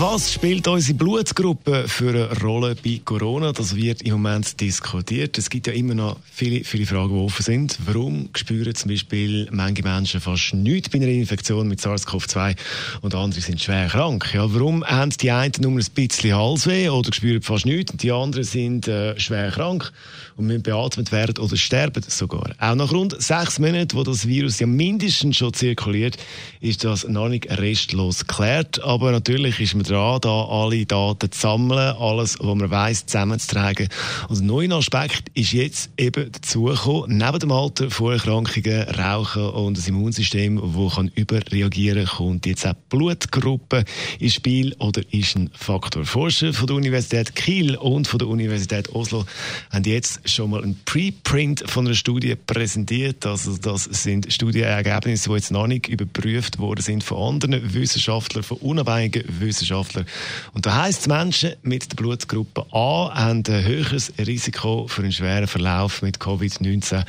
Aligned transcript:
was 0.00 0.32
spielt 0.32 0.66
unsere 0.66 0.98
Blutgruppe 0.98 1.84
für 1.86 2.08
eine 2.08 2.40
Rolle 2.40 2.74
bei 2.74 3.00
Corona? 3.04 3.52
Das 3.52 3.76
wird 3.76 4.02
im 4.02 4.12
Moment 4.12 4.60
diskutiert. 4.60 5.38
Es 5.38 5.48
gibt 5.48 5.68
ja 5.68 5.72
immer 5.72 5.94
noch 5.94 6.16
viele, 6.32 6.64
viele 6.64 6.86
Fragen, 6.86 7.14
die 7.14 7.20
offen 7.20 7.42
sind. 7.42 7.78
Warum 7.84 8.28
spüren 8.34 8.74
zum 8.74 8.90
Beispiel 8.90 9.46
manche 9.52 9.82
Menschen 9.82 10.20
fast 10.20 10.52
nichts 10.54 10.88
bei 10.88 10.98
einer 10.98 11.08
Infektion 11.08 11.68
mit 11.68 11.80
SARS-CoV-2 11.80 12.56
und 13.02 13.14
andere 13.14 13.40
sind 13.40 13.62
schwer 13.62 13.86
krank? 13.86 14.34
Ja, 14.34 14.52
warum 14.52 14.84
haben 14.84 15.10
die 15.10 15.30
einen 15.30 15.52
nur 15.60 15.72
ein 15.72 15.86
bisschen 15.94 16.34
Halsweh 16.34 16.88
oder 16.88 17.12
spüren 17.12 17.42
fast 17.42 17.66
nichts 17.66 17.92
und 17.92 18.02
die 18.02 18.10
anderen 18.10 18.44
sind 18.44 18.88
äh, 18.88 19.18
schwer 19.20 19.50
krank 19.52 19.92
und 20.36 20.46
müssen 20.46 20.62
beatmet 20.62 21.12
werden 21.12 21.38
oder 21.38 21.56
sterben 21.56 22.02
sogar? 22.08 22.50
Auch 22.58 22.74
nach 22.74 22.90
rund 22.90 23.20
sechs 23.22 23.60
Monaten, 23.60 23.96
wo 23.96 24.02
das 24.02 24.26
Virus 24.26 24.58
ja 24.58 24.66
mindestens 24.66 25.36
schon 25.36 25.52
zirkuliert, 25.52 26.16
ist 26.60 26.82
das 26.82 27.06
noch 27.06 27.28
nicht 27.28 27.48
restlos 27.48 28.26
geklärt. 28.26 28.82
Aber 28.82 29.12
natürlich 29.12 29.60
ist 29.60 29.74
man 29.74 29.83
dran, 29.84 30.20
da 30.20 30.44
alle 30.44 30.86
Daten 30.86 31.30
zu 31.30 31.40
sammeln, 31.40 31.96
alles, 31.96 32.38
was 32.40 32.54
man 32.54 32.70
weiss, 32.70 33.06
zusammenzutragen. 33.06 33.88
Und 34.28 34.40
ein 34.40 34.46
neuer 34.46 34.72
Aspekt 34.72 35.28
ist 35.34 35.52
jetzt 35.52 35.90
eben 35.98 36.32
dazugekommen, 36.32 37.18
neben 37.18 37.38
dem 37.38 37.52
Alter, 37.52 37.90
Vorerkrankungen, 37.90 38.82
Rauchen 38.82 39.50
und 39.50 39.78
das 39.78 39.88
Immunsystem, 39.88 40.56
das 40.56 41.04
überreagieren 41.14 42.06
kann, 42.06 42.16
kommt 42.16 42.46
jetzt 42.46 42.66
auch 42.66 42.74
Blutgruppe 42.88 43.84
ins 44.18 44.34
Spiel 44.34 44.74
oder 44.78 45.02
ist 45.12 45.36
ein 45.36 45.50
Faktor. 45.52 46.04
Forscher 46.04 46.52
von 46.52 46.66
der 46.66 46.76
Universität 46.76 47.34
Kiel 47.34 47.76
und 47.76 48.08
von 48.08 48.18
der 48.18 48.28
Universität 48.28 48.88
Oslo 48.94 49.24
haben 49.70 49.84
jetzt 49.84 50.28
schon 50.28 50.50
mal 50.50 50.62
ein 50.62 50.76
Preprint 50.84 51.64
von 51.66 51.86
einer 51.86 51.94
Studie 51.94 52.34
präsentiert. 52.34 53.26
Also 53.26 53.56
das 53.56 53.84
sind 53.84 54.32
Studienergebnisse, 54.32 55.28
die 55.28 55.34
jetzt 55.34 55.50
noch 55.50 55.66
nicht 55.66 55.88
überprüft 55.88 56.58
worden 56.58 56.82
sind 56.82 57.04
von 57.04 57.34
anderen 57.34 57.74
Wissenschaftlern, 57.74 58.42
von 58.42 58.58
unabhängigen 58.58 59.24
Wissenschaftlern 59.40 59.73
Wissenschaftler. 59.74 60.04
Und 60.52 60.66
da 60.66 60.82
heisst 60.82 61.02
es, 61.02 61.06
Menschen 61.08 61.54
mit 61.62 61.90
der 61.90 61.96
Blutgruppe 61.96 62.66
A 62.72 63.10
haben 63.14 63.42
ein 63.46 63.64
höheres 63.64 64.12
Risiko 64.18 64.86
für 64.88 65.02
einen 65.02 65.12
schweren 65.12 65.46
Verlauf 65.46 66.02
mit 66.02 66.18
Covid-19 66.18 67.04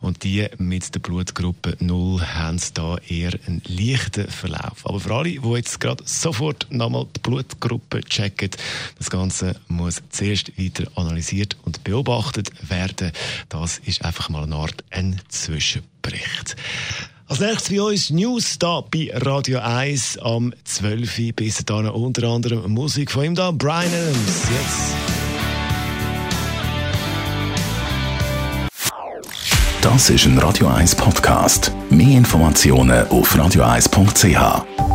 und 0.00 0.22
die 0.24 0.46
mit 0.58 0.94
der 0.94 1.00
Blutgruppe 1.00 1.76
0 1.80 2.20
haben 2.20 2.60
da 2.74 2.96
eher 3.08 3.32
einen 3.46 3.62
leichten 3.66 4.28
Verlauf. 4.28 4.84
Aber 4.84 5.00
für 5.00 5.14
alle, 5.14 5.30
die 5.30 5.48
jetzt 5.54 5.80
gerade 5.80 6.02
sofort 6.06 6.66
nochmal 6.70 7.06
die 7.16 7.20
Blutgruppe 7.20 8.00
checken, 8.00 8.50
das 8.98 9.10
Ganze 9.10 9.56
muss 9.68 10.02
zuerst 10.10 10.58
weiter 10.58 10.90
analysiert 10.96 11.56
und 11.64 11.84
beobachtet 11.84 12.50
werden. 12.68 13.12
Das 13.48 13.78
ist 13.78 14.04
einfach 14.04 14.28
mal 14.28 14.44
eine 14.44 14.56
Art 14.56 14.84
ein 14.90 15.20
Zwischenbericht. 15.28 16.56
Als 17.28 17.40
nächstes 17.40 17.68
bei 17.68 17.82
uns 17.82 18.08
News 18.08 18.58
da 18.58 18.80
bei 18.80 19.10
Radio 19.12 19.58
1 19.58 20.18
am 20.20 20.54
12. 20.64 21.18
Uhr. 21.18 21.32
Bis 21.36 21.62
dahin 21.62 21.90
unter 21.90 22.26
anderem 22.26 22.72
Musik 22.72 23.10
von 23.10 23.22
ihm 23.22 23.34
da, 23.34 23.50
Brian 23.50 23.84
Adams. 23.84 24.42
Jetzt. 24.50 24.94
Das 29.82 30.08
ist 30.08 30.24
ein 30.24 30.38
Radio 30.38 30.68
1 30.68 30.94
Podcast. 30.94 31.70
Mehr 31.90 32.16
Informationen 32.16 33.06
auf 33.08 33.36
radio1.ch. 33.36 34.87